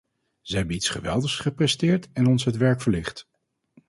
Zij 0.41 0.57
hebben 0.57 0.75
iets 0.75 0.89
geweldigs 0.89 1.39
gepresteerd 1.39 2.09
en 2.13 2.27
ons 2.27 2.45
het 2.45 2.57
werk 2.57 2.81
verlicht. 2.81 3.27